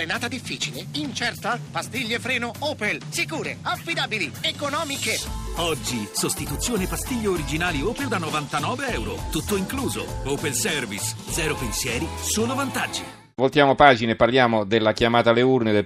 [0.00, 0.86] Frenata difficile?
[0.92, 1.60] Incerta?
[1.70, 3.02] Pastiglie freno Opel.
[3.10, 5.18] Sicure, affidabili, economiche.
[5.56, 9.16] Oggi, sostituzione pastiglie originali Opel da 99 euro.
[9.30, 10.06] Tutto incluso.
[10.24, 11.14] Opel Service.
[11.28, 13.02] Zero pensieri, solo vantaggi.
[13.34, 15.84] Voltiamo pagine, parliamo della chiamata alle urne del,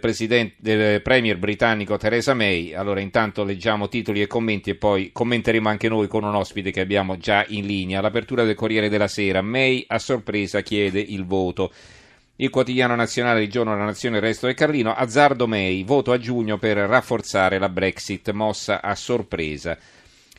[0.58, 2.72] del, premier britannico Theresa May.
[2.72, 6.80] Allora, intanto leggiamo titoli e commenti e poi commenteremo anche noi con un ospite che
[6.80, 8.00] abbiamo già in linea.
[8.00, 9.42] L'apertura del Corriere della Sera.
[9.42, 11.72] May a sorpresa chiede il voto.
[12.36, 14.92] Il quotidiano nazionale di giorno La Nazione, il resto del Carlino.
[14.92, 19.78] Azzardo May, voto a giugno per rafforzare la Brexit, mossa a sorpresa.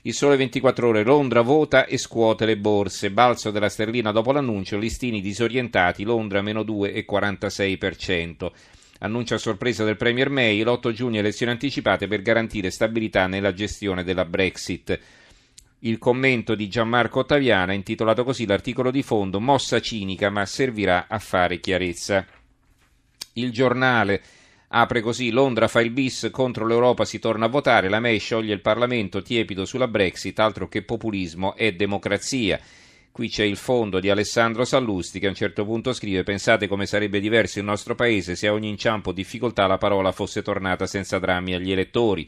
[0.02, 4.78] Il sole 24 ore, Londra vota e scuote le borse, balzo della sterlina dopo l'annuncio,
[4.78, 8.52] listini disorientati, Londra meno 2,46%.
[9.00, 14.04] Annuncia a sorpresa del Premier May, l'8 giugno elezioni anticipate per garantire stabilità nella gestione
[14.04, 15.00] della Brexit.
[15.86, 21.20] Il commento di Gianmarco Ottaviana, intitolato così l'articolo di fondo, mossa cinica ma servirà a
[21.20, 22.26] fare chiarezza.
[23.34, 24.22] Il giornale
[24.70, 28.54] Apre così Londra fa il bis contro l'Europa, si torna a votare, la May scioglie
[28.54, 32.60] il Parlamento tiepido sulla Brexit, altro che populismo e democrazia.
[33.12, 36.88] Qui c'è il fondo di Alessandro Sallusti che a un certo punto scrive pensate come
[36.88, 40.88] sarebbe diverso il nostro paese se a ogni inciampo o difficoltà la parola fosse tornata
[40.88, 42.28] senza drammi agli elettori.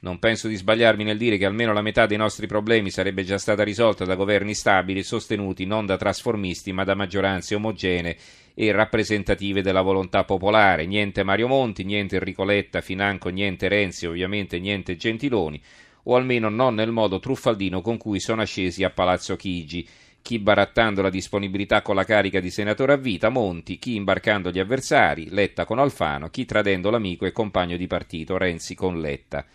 [0.00, 3.36] Non penso di sbagliarmi nel dire che almeno la metà dei nostri problemi sarebbe già
[3.36, 8.16] stata risolta da governi stabili, sostenuti non da trasformisti ma da maggioranze omogenee
[8.54, 10.86] e rappresentative della volontà popolare.
[10.86, 15.60] Niente Mario Monti, niente Enrico Letta, Financo, niente Renzi, ovviamente niente Gentiloni,
[16.04, 19.86] o almeno non nel modo truffaldino con cui sono ascesi a Palazzo Chigi
[20.22, 24.58] chi barattando la disponibilità con la carica di senatore a vita, Monti, chi imbarcando gli
[24.58, 29.46] avversari, Letta con Alfano, chi tradendo l'amico e compagno di partito, Renzi con Letta.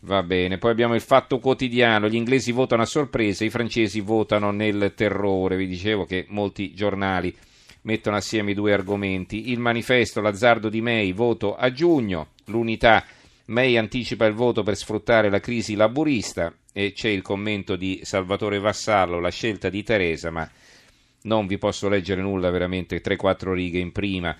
[0.00, 4.52] Va bene, poi abbiamo il fatto quotidiano, gli inglesi votano a sorpresa, i francesi votano
[4.52, 7.34] nel terrore, vi dicevo che molti giornali
[7.82, 13.04] mettono assieme i due argomenti, il manifesto, l'azzardo di May, voto a giugno, l'unità,
[13.46, 18.58] May anticipa il voto per sfruttare la crisi laburista e c'è il commento di Salvatore
[18.60, 20.48] Vassallo, la scelta di Teresa, ma
[21.22, 24.36] non vi posso leggere nulla, veramente 3-4 righe in prima.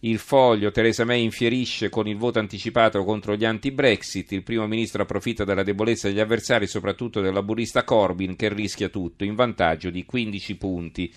[0.00, 5.02] Il foglio, Theresa May infierisce con il voto anticipato contro gli anti-Brexit, il primo ministro
[5.02, 10.04] approfitta della debolezza degli avversari, soprattutto del laburista Corbyn che rischia tutto, in vantaggio di
[10.04, 11.12] 15 punti.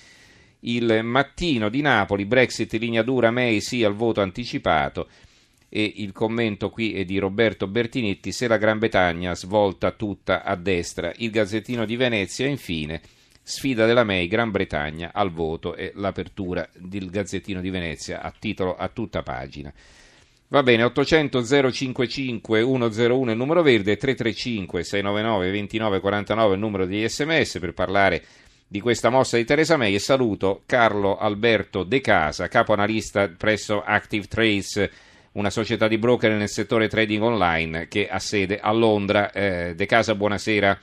[0.62, 5.08] Il mattino di Napoli, Brexit linea dura, May sì al voto anticipato
[5.70, 10.56] e il commento qui è di Roberto Bertinetti, se la Gran Bretagna svolta tutta a
[10.56, 11.14] destra.
[11.18, 13.00] Il Gazzettino di Venezia infine
[13.44, 18.76] Sfida della May, Gran Bretagna al voto e l'apertura del Gazzettino di Venezia a titolo
[18.76, 19.74] a tutta pagina.
[20.48, 27.60] Va bene, 800 055 101 il numero verde, 335 699 2949 il numero di sms
[27.60, 28.24] per parlare
[28.68, 33.82] di questa mossa di Teresa May e saluto Carlo Alberto De Casa, capo analista presso
[33.82, 34.90] Active Trades,
[35.34, 39.32] una società di broker nel settore trading online che ha sede a Londra.
[39.32, 40.80] Eh, De Casa, buonasera.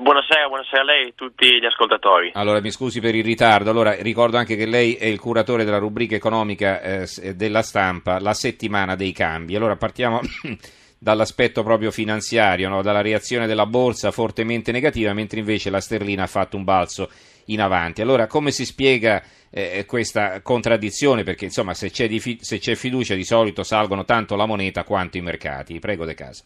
[0.00, 2.30] Buonasera, buonasera a lei e a tutti gli ascoltatori.
[2.32, 3.68] Allora, mi scusi per il ritardo.
[3.68, 8.32] Allora, ricordo anche che lei è il curatore della rubrica economica eh, della stampa, la
[8.32, 9.56] settimana dei cambi.
[9.56, 10.22] Allora, partiamo
[10.98, 12.80] dall'aspetto proprio finanziario, no?
[12.80, 17.10] dalla reazione della borsa fortemente negativa, mentre invece la sterlina ha fatto un balzo
[17.46, 18.00] in avanti.
[18.00, 21.24] Allora, come si spiega eh, questa contraddizione?
[21.24, 25.18] Perché, insomma, se c'è, fi- se c'è fiducia di solito salgono tanto la moneta quanto
[25.18, 25.78] i mercati.
[25.78, 26.42] Prego, De Casa.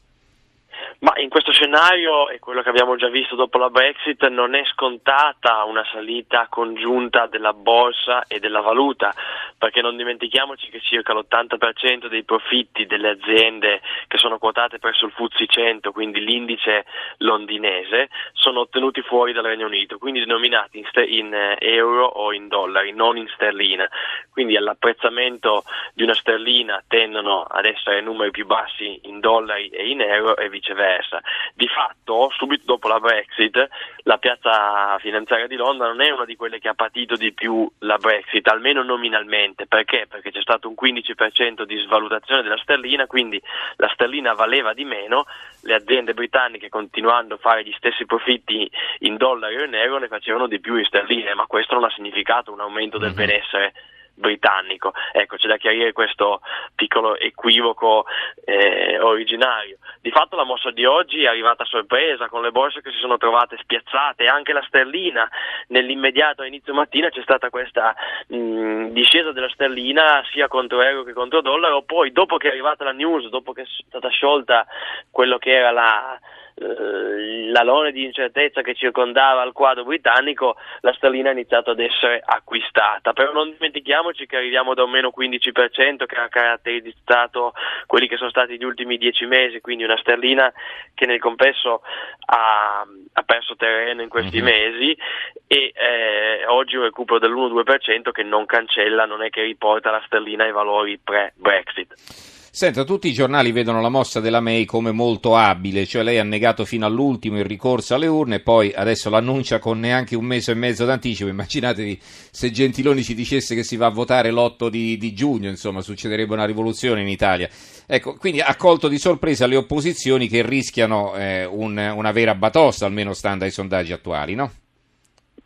[1.01, 4.65] Ma in questo scenario, e quello che abbiamo già visto dopo la Brexit, non è
[4.65, 9.13] scontata una salita congiunta della borsa e della valuta,
[9.59, 15.13] perché non dimentichiamoci che circa l'80% dei profitti delle aziende che sono quotate presso il
[15.13, 16.85] FTSE 100, quindi l'indice
[17.19, 22.33] londinese, sono ottenuti fuori dal Regno Unito, quindi denominati in, st- in eh, euro o
[22.33, 23.89] in dollari, non in sterlina.
[24.31, 30.01] Quindi all'apprezzamento di una sterlina tendono ad essere numeri più bassi in dollari e in
[30.01, 31.21] euro e viceversa diversa.
[31.55, 33.69] Di fatto, subito dopo la Brexit,
[34.03, 37.69] la piazza finanziaria di Londra non è una di quelle che ha patito di più
[37.81, 39.67] la Brexit, almeno nominalmente.
[39.67, 40.07] Perché?
[40.09, 43.41] Perché c'è stato un 15% di svalutazione della sterlina, quindi
[43.77, 45.25] la sterlina valeva di meno,
[45.63, 48.71] le aziende britanniche continuando a fare gli stessi profitti
[49.01, 51.91] in dollari o in euro ne facevano di più in sterline, ma questo non ha
[51.91, 53.17] significato un aumento del mhm.
[53.17, 53.73] benessere
[54.15, 54.93] britannico.
[55.13, 56.41] Ecco, c'è da chiarire questo
[56.75, 58.07] piccolo equivoco
[58.45, 59.79] eh, originario.
[60.01, 62.99] Di fatto la mossa di oggi è arrivata a sorpresa con le borse che si
[62.99, 65.29] sono trovate spiazzate, anche la sterlina.
[65.69, 67.95] Nell'immediato a inizio mattina c'è stata questa
[68.29, 72.85] mh, discesa della sterlina sia contro euro che contro dollaro, poi dopo che è arrivata
[72.85, 74.67] la news, dopo che è stata sciolta
[75.11, 76.19] quello che era la
[76.55, 82.23] eh, l'alone di incertezza che circondava il quadro britannico, la sterlina ha iniziato ad essere
[82.25, 83.13] acquistata.
[83.13, 87.53] Però non dimentichiamoci che arriviamo da un meno 15% che ha caratterizzato
[87.87, 90.53] quelli che sono stati gli ultimi dieci mesi, quindi una sterlina
[90.95, 91.83] che nel complesso
[92.27, 94.45] ha, ha perso terreno in questi mm-hmm.
[94.45, 94.99] mesi
[95.47, 100.45] e eh, oggi un recupero dell'1-2% che non cancella, non è che riporta la sterlina
[100.45, 102.34] ai valori pre-Brexit.
[102.57, 106.23] Senta, tutti i giornali vedono la mossa della May come molto abile, cioè lei ha
[106.23, 110.55] negato fino all'ultimo il ricorso alle urne, poi adesso l'annuncia con neanche un mese e
[110.55, 111.29] mezzo d'anticipo.
[111.29, 115.81] Immaginatevi se Gentiloni ci dicesse che si va a votare l'8 di, di giugno, insomma,
[115.81, 117.49] succederebbe una rivoluzione in Italia.
[117.87, 122.87] Ecco, quindi ha colto di sorpresa le opposizioni che rischiano eh, un, una vera batosta,
[122.87, 124.53] almeno stando ai sondaggi attuali, no?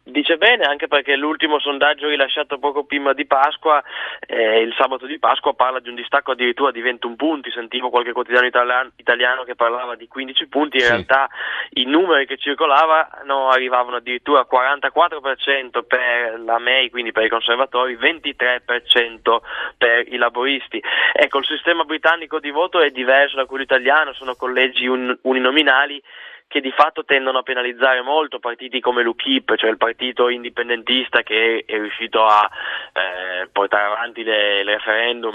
[0.09, 3.83] Dice bene anche perché l'ultimo sondaggio rilasciato poco prima di Pasqua,
[4.27, 8.13] eh, il sabato di Pasqua, parla di un distacco addirittura di 21 punti, sentivo qualche
[8.13, 10.89] quotidiano italiano, italiano che parlava di 15 punti, in sì.
[10.89, 11.29] realtà
[11.75, 17.95] i numeri che circolavano arrivavano addirittura al 44% per la MEI, quindi per i conservatori,
[17.97, 19.41] 23%
[19.77, 20.83] per i laboristi.
[21.13, 26.03] Ecco, il sistema britannico di voto è diverso da quello italiano, sono collegi un, uninominali
[26.49, 31.65] che di fatto tendono a penalizzare molto partiti come l'UKIP, cioè il partito indipendentista che
[31.67, 32.49] è riuscito a
[32.93, 35.35] eh, portare avanti le, le referendum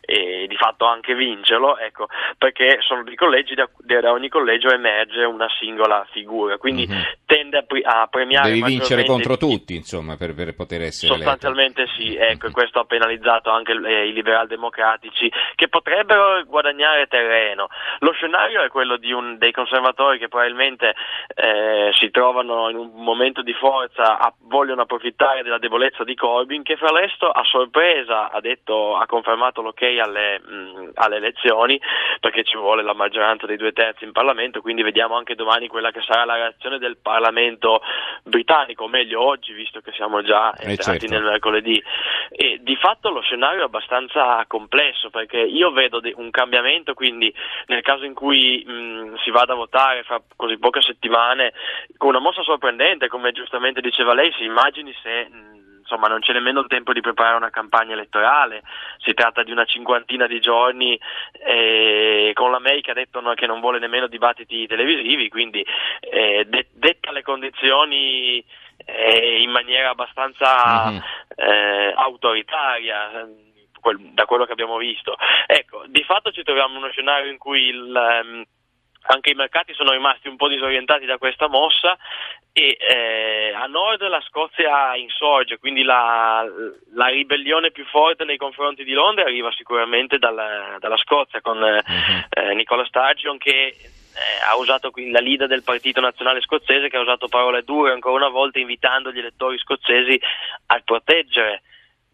[0.00, 5.22] e, di fatto anche vincerlo, ecco, perché sono dei collegi, da, da, ogni collegio emerge
[5.22, 7.02] una singola figura, quindi mm-hmm.
[7.24, 8.48] tende a, pre, a, premiare...
[8.48, 11.14] Devi vincere contro tutti, insomma, per, per poter essere...
[11.14, 12.00] Sostanzialmente eletto.
[12.00, 12.52] sì, ecco, mm-hmm.
[12.52, 17.68] questo ha penalizzato anche i liberal democratici che potrebbero guadagnare terreno.
[18.00, 20.94] Lo scenario è quello un, dei conservatori che poi probabilmente
[21.34, 26.62] eh, si trovano in un momento di forza, a, vogliono approfittare della debolezza di Corbyn
[26.62, 31.80] che fra l'altro a sorpresa ha, detto, ha confermato l'ok alle, mh, alle, elezioni
[32.20, 35.90] perché ci vuole la maggioranza dei due terzi in Parlamento, quindi vediamo anche domani quella
[35.90, 37.80] che sarà la reazione del Parlamento
[38.24, 41.14] britannico, o meglio oggi visto che siamo già eh, entrati certo.
[41.14, 41.82] nel mercoledì.
[42.30, 47.32] E di fatto lo scenario è abbastanza complesso perché io vedo un cambiamento, quindi
[47.66, 51.52] nel caso in cui mh, si vada a votare fra così poche settimane,
[51.96, 55.28] con una mossa sorprendente, come giustamente diceva lei, si immagini se
[55.80, 58.62] insomma non c'è nemmeno il tempo di preparare una campagna elettorale,
[58.98, 61.00] si tratta di una cinquantina di giorni
[61.44, 65.64] eh, con la May che ha detto no, che non vuole nemmeno dibattiti televisivi, quindi
[66.00, 68.44] eh, de- detta le condizioni
[68.84, 71.96] eh, in maniera abbastanza mm-hmm.
[71.96, 73.26] autoritaria
[74.12, 75.16] da quello che abbiamo visto.
[75.46, 78.44] Ecco, di fatto ci troviamo in uno scenario in cui il, um,
[79.10, 81.96] anche i mercati sono rimasti un po' disorientati da questa mossa
[82.52, 86.44] e eh, a nord la Scozia insorge, quindi la,
[86.94, 91.82] la, ribellione più forte nei confronti di Londra arriva sicuramente dalla, dalla Scozia con eh,
[91.86, 92.24] mhm.
[92.30, 93.80] eh, Nicola Sturgeon che eh,
[94.46, 98.28] ha usato la leader del Partito Nazionale Scozzese che ha usato parole dure ancora una
[98.28, 100.20] volta invitando gli elettori scozzesi
[100.66, 101.62] a proteggere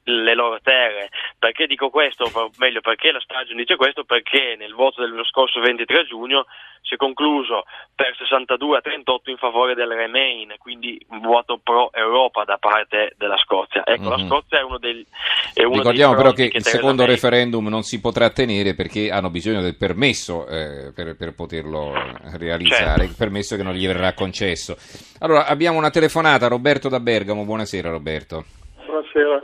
[0.05, 1.11] le loro terre.
[1.39, 2.29] Perché dico questo?
[2.33, 4.05] O meglio, perché la Sturgeon dice questo?
[4.05, 6.47] Perché nel voto dello scorso 23 giugno
[6.83, 7.65] si è concluso
[7.95, 13.15] per 62 a 38 in favore del Remain, quindi un voto pro Europa da parte
[13.17, 13.83] della Scozia.
[13.85, 14.11] Ecco, mm-hmm.
[14.11, 14.27] la mhm.
[14.27, 15.07] Scozia è uno dei
[15.55, 19.31] è uno Ricordiamo però che, che il secondo referendum non si potrà tenere perché hanno
[19.31, 21.93] bisogno del permesso eh, per, per, poterlo
[22.37, 23.03] realizzare, certo.
[23.03, 24.77] il permesso che non gli verrà concesso.
[25.21, 27.45] Allora, abbiamo una telefonata, Roberto da Bergamo.
[27.45, 28.45] Buonasera Roberto.
[28.85, 29.43] Buonasera.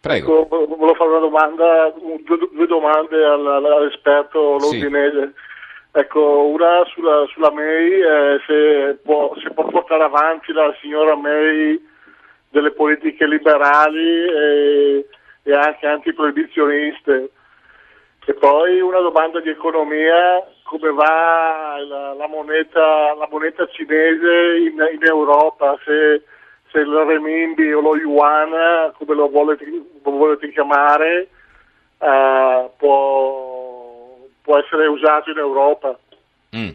[0.00, 0.42] Prego.
[0.42, 1.92] Ecco, volevo fare una domanda,
[2.24, 5.32] due, domande all'esperto londinese.
[5.34, 5.48] Sì.
[5.92, 11.78] Ecco, una sulla, sulla May, eh, se, può, se, può, portare avanti la signora May
[12.48, 15.06] delle politiche liberali e,
[15.42, 17.30] e anche antiproibizioniste.
[18.24, 24.74] E poi una domanda di economia, come va la, la, moneta, la moneta, cinese in,
[24.92, 26.22] in Europa, se
[26.72, 31.28] se il renminbi o lo yuan, come lo volete, lo volete chiamare,
[31.98, 35.98] uh, può, può, essere usato in Europa.
[36.56, 36.70] Mm.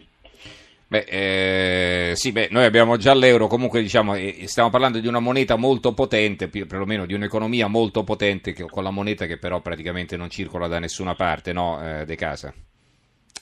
[0.88, 5.18] Beh, eh, sì, beh, noi abbiamo già l'euro, comunque diciamo, eh, stiamo parlando di una
[5.18, 10.16] moneta molto potente, perlomeno di un'economia molto potente che, con la moneta che però praticamente
[10.16, 12.54] non circola da nessuna parte, no, eh, De Casa?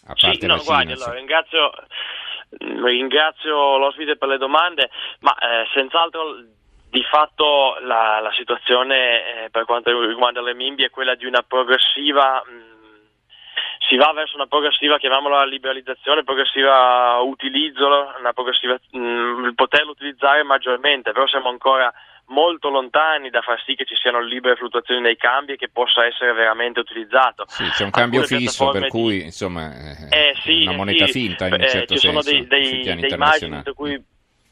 [0.06, 1.70] A parte sì, no, la Cina, guardi, allora, ringrazio
[2.58, 6.36] ringrazio l'ospite per le domande, ma eh, senz'altro
[6.90, 11.42] di fatto la, la situazione eh, per quanto riguarda le Mimbi è quella di una
[11.42, 12.74] progressiva mh,
[13.88, 17.86] si va verso una progressiva, chiamiamola liberalizzazione, progressiva utilizzo,
[18.18, 21.92] una progressiva, mh, poterlo utilizzare maggiormente, però siamo ancora
[22.26, 26.06] molto lontani da far sì che ci siano libere fluttuazioni nei cambi e che possa
[26.06, 27.44] essere veramente utilizzato.
[27.48, 29.72] Sì, c'è un cambio Alcune fisso per cui insomma
[30.08, 32.22] è eh, sì, una moneta sì, finta in un certo eh, ci senso.
[32.22, 34.02] Ci sono dei, dei, dei margini per cui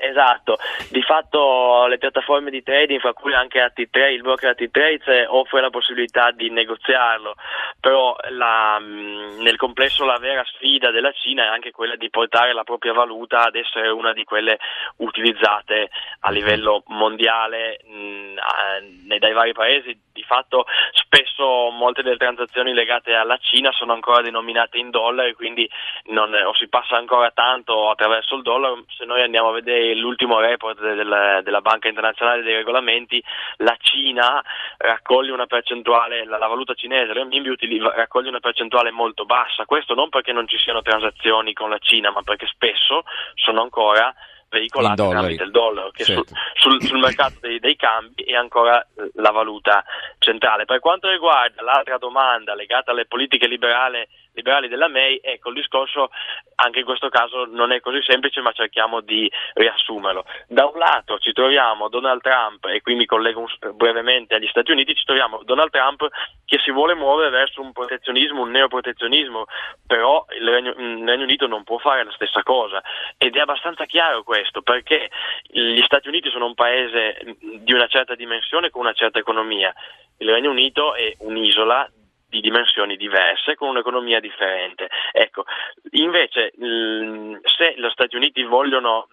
[0.04, 0.58] Esatto,
[0.90, 5.70] di fatto le piattaforme di trading, fra cui anche AT3, il broker AT3 offre la
[5.70, 7.36] possibilità di negoziarlo,
[7.78, 12.64] però la, nel complesso la vera sfida della Cina è anche quella di portare la
[12.64, 14.58] propria valuta ad essere una di quelle
[14.96, 19.96] utilizzate a livello mondiale mh, dai vari paesi.
[20.12, 20.66] Di fatto
[21.12, 25.68] spesso molte delle transazioni legate alla Cina sono ancora denominate in dollari, quindi
[26.04, 28.84] non, o si passa ancora tanto attraverso il dollaro.
[28.96, 33.22] Se noi andiamo a vedere l'ultimo report del, della Banca Internazionale dei Regolamenti,
[33.58, 34.42] la Cina
[34.78, 37.54] raccoglie una percentuale, la, la valuta cinese, l'Renminbi
[37.94, 42.10] raccoglie una percentuale molto bassa, questo non perché non ci siano transazioni con la Cina,
[42.10, 43.02] ma perché spesso
[43.34, 44.14] sono ancora
[44.52, 46.24] veicolate tramite il dollaro, che certo.
[46.54, 49.84] sul, sul, sul, mercato dei, dei, cambi è ancora la valuta
[50.18, 50.64] centrale.
[50.64, 56.10] Per quanto riguarda l'altra domanda legata alle politiche liberali liberali della May, ecco il discorso
[56.54, 60.24] anche in questo caso non è così semplice ma cerchiamo di riassumerlo.
[60.46, 64.94] Da un lato ci troviamo Donald Trump e qui mi collego brevemente agli Stati Uniti,
[64.94, 66.08] ci troviamo Donald Trump
[66.44, 69.46] che si vuole muovere verso un protezionismo, un neoprotezionismo,
[69.86, 72.82] però il Regno, il Regno Unito non può fare la stessa cosa
[73.18, 75.10] ed è abbastanza chiaro questo perché
[75.48, 79.72] gli Stati Uniti sono un paese di una certa dimensione con una certa economia,
[80.18, 81.90] il Regno Unito è un'isola
[82.28, 84.88] di dimensioni diverse con un'economia differente.
[85.12, 85.44] Ecco,
[85.90, 89.08] invece se gli Stati Uniti vogliono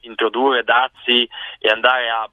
[0.00, 1.28] introdurre dazi
[1.58, 2.28] e andare a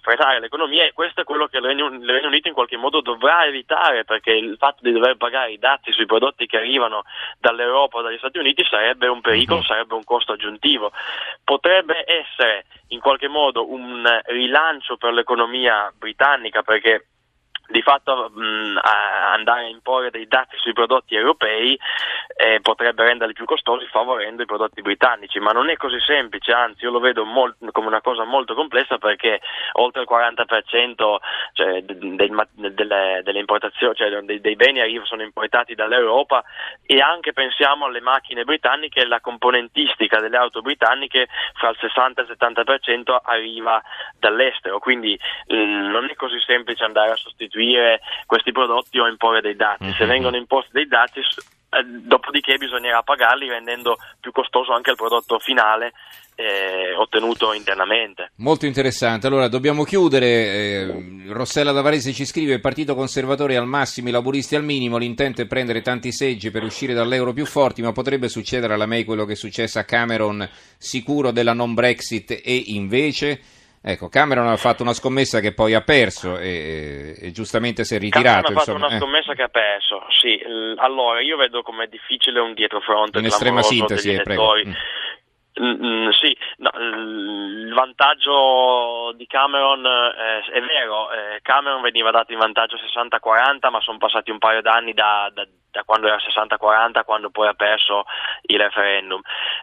[0.00, 3.00] frenare l'economia e questo è quello che il Regno, il Regno, Unito in qualche modo
[3.00, 7.02] dovrà evitare perché il fatto di dover pagare i dazi sui prodotti che arrivano
[7.38, 9.66] dall'Europa o dagli Stati Uniti sarebbe un pericolo, uh-huh.
[9.66, 10.92] sarebbe un costo aggiuntivo.
[11.44, 17.06] Potrebbe essere in qualche modo un rilancio per l'economia britannica perché
[17.70, 21.78] di fatto mh, andare a imporre dei dazi sui prodotti europei
[22.36, 26.84] eh, potrebbe renderli più costosi favorendo i prodotti britannici, ma non è così semplice, anzi
[26.84, 29.40] io lo vedo molt, come una cosa molto complessa perché
[29.74, 31.16] oltre il 40%
[31.52, 36.42] cioè, dei, delle, delle, importazioni, cioè, dei, dei beni sono importati dall'Europa
[36.84, 42.24] e anche pensiamo alle macchine britanniche, la componentistica delle auto britanniche fra il 60 e
[42.24, 43.82] il 70% arriva
[44.18, 49.56] dall'estero, quindi mh, non è così semplice andare a sostituire questi prodotti o imporre dei
[49.56, 49.84] dazi.
[49.84, 49.92] Mm-hmm.
[49.94, 50.10] Se mhm.
[50.10, 51.20] vengono imposti dei dazi,
[51.70, 55.92] eh, dopodiché bisognerà pagarli rendendo più costoso anche il prodotto finale
[56.40, 58.32] eh, ottenuto internamente.
[58.36, 59.26] Molto interessante.
[59.26, 60.26] Allora dobbiamo chiudere.
[60.26, 64.96] Eh, Rossella Davarese ci scrive: Partito Conservatore al massimo, i laburisti al minimo.
[64.96, 69.04] L'intento è prendere tanti seggi per uscire dall'euro più forti, ma potrebbe succedere alla May
[69.04, 70.48] quello che è successo a Cameron,
[70.78, 73.40] sicuro della non Brexit, e invece.
[73.82, 77.98] Ecco, Cameron ha fatto una scommessa che poi ha perso e, e giustamente si è
[77.98, 78.52] ritirato.
[78.52, 78.98] Cameron ha fatto una eh.
[78.98, 80.38] scommessa che ha perso, sì.
[80.76, 84.52] Allora, io vedo come difficile un dietrofront In estrema sintesi, eh, prego.
[85.60, 92.38] Mm, sì, no, il vantaggio di Cameron eh, è vero, eh, Cameron veniva dato in
[92.38, 97.30] vantaggio 60-40 ma sono passati un paio d'anni da, da, da quando era 60-40 quando
[97.30, 98.04] poi ha perso
[98.42, 99.20] il referendum.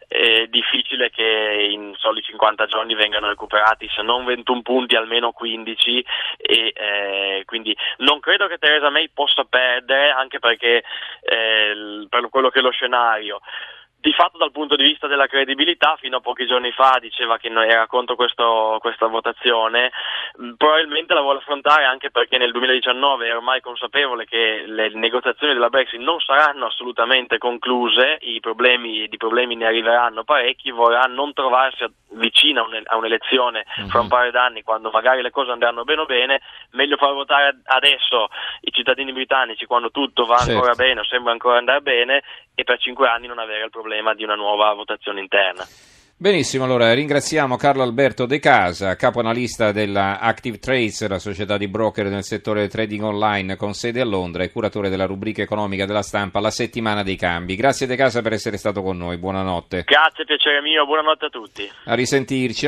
[0.08, 6.06] È difficile che in soli 50 giorni vengano recuperati se non 21 punti almeno 15
[6.38, 10.84] e eh, quindi non credo che Theresa May possa perdere anche perché
[11.22, 13.40] eh, per quello che è lo scenario
[14.08, 17.50] di fatto dal punto di vista della credibilità fino a pochi giorni fa diceva che
[17.50, 19.92] era contro questo, questa votazione,
[20.42, 25.52] mm, probabilmente la vuole affrontare anche perché nel 2019 è ormai consapevole che le negoziazioni
[25.52, 31.34] della Brexit non saranno assolutamente concluse, i problemi, di problemi ne arriveranno parecchi, vorrà non
[31.34, 33.88] trovarsi vicina a un'elezione uh-huh.
[33.90, 37.60] fra un paio d'anni quando magari le cose andranno bene o bene, meglio far votare
[37.66, 38.30] adesso
[38.62, 40.54] i cittadini britannici quando tutto va certo.
[40.54, 42.24] ancora bene o sembra ancora andare bene
[42.60, 45.64] e per cinque anni non avere il problema di una nuova votazione interna.
[46.20, 51.68] Benissimo, allora ringraziamo Carlo Alberto De Casa, capo analista della Active Trades, la società di
[51.68, 55.86] broker nel settore del trading online con sede a Londra e curatore della rubrica economica
[55.86, 57.56] della stampa La settimana dei cambi.
[57.56, 59.84] Grazie De Casa per essere stato con noi, buonanotte.
[59.86, 61.72] Grazie, piacere mio, buonanotte a tutti.
[61.86, 62.66] A risentirci.